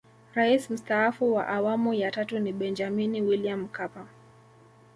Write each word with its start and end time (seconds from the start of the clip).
Rais 0.35 0.69
Mstaafu 0.69 1.33
wa 1.33 1.47
Awamu 1.47 1.93
ya 1.93 2.11
Tatu 2.11 2.39
ni 2.39 2.53
Benjamini 2.53 3.21
William 3.21 3.61
Mkapa 3.61 4.07